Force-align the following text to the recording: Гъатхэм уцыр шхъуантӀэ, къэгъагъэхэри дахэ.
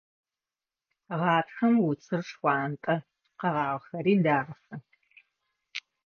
Гъатхэм 1.19 1.73
уцыр 1.87 2.21
шхъуантӀэ, 2.27 2.95
къэгъагъэхэри 3.39 4.15
дахэ. 4.23 4.75